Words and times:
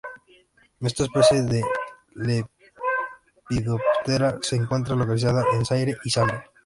Esta 0.81 1.03
especie 1.03 1.43
de 1.43 1.61
Lepidoptera 2.15 4.39
se 4.41 4.55
encuentra 4.55 4.95
localizada 4.95 5.45
en 5.53 5.63
Zaire 5.63 5.95
y 6.03 6.09
Zambia. 6.09 6.43